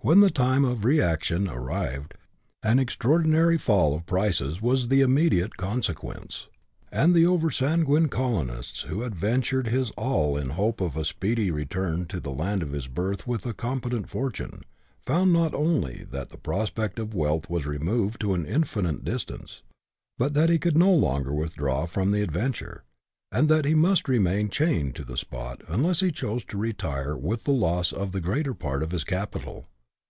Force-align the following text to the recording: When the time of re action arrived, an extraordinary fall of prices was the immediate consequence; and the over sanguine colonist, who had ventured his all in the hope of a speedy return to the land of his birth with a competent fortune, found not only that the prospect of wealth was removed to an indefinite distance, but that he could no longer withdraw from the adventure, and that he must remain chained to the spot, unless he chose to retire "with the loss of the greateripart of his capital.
When 0.00 0.20
the 0.20 0.30
time 0.30 0.64
of 0.64 0.84
re 0.84 1.00
action 1.02 1.50
arrived, 1.50 2.14
an 2.62 2.78
extraordinary 2.78 3.58
fall 3.58 3.94
of 3.94 4.06
prices 4.06 4.62
was 4.62 4.88
the 4.88 5.00
immediate 5.02 5.56
consequence; 5.58 6.46
and 6.92 7.14
the 7.14 7.26
over 7.26 7.50
sanguine 7.50 8.08
colonist, 8.08 8.82
who 8.82 9.00
had 9.02 9.14
ventured 9.16 9.66
his 9.66 9.90
all 9.98 10.36
in 10.36 10.48
the 10.48 10.54
hope 10.54 10.80
of 10.80 10.96
a 10.96 11.04
speedy 11.04 11.50
return 11.50 12.06
to 12.06 12.20
the 12.20 12.30
land 12.30 12.62
of 12.62 12.70
his 12.72 12.86
birth 12.86 13.26
with 13.26 13.44
a 13.44 13.52
competent 13.52 14.08
fortune, 14.08 14.62
found 15.04 15.32
not 15.32 15.52
only 15.52 16.06
that 16.12 16.28
the 16.30 16.38
prospect 16.38 16.98
of 17.00 17.12
wealth 17.12 17.50
was 17.50 17.66
removed 17.66 18.20
to 18.20 18.34
an 18.34 18.46
indefinite 18.46 19.04
distance, 19.04 19.62
but 20.16 20.32
that 20.32 20.48
he 20.48 20.60
could 20.60 20.78
no 20.78 20.94
longer 20.94 21.34
withdraw 21.34 21.86
from 21.86 22.12
the 22.12 22.22
adventure, 22.22 22.84
and 23.32 23.48
that 23.48 23.64
he 23.66 23.74
must 23.74 24.08
remain 24.08 24.48
chained 24.48 24.94
to 24.94 25.04
the 25.04 25.16
spot, 25.18 25.60
unless 25.68 26.00
he 26.00 26.12
chose 26.12 26.44
to 26.44 26.56
retire 26.56 27.14
"with 27.16 27.42
the 27.44 27.52
loss 27.52 27.92
of 27.92 28.12
the 28.12 28.20
greateripart 28.22 28.82
of 28.84 28.92
his 28.92 29.04
capital. 29.04 29.66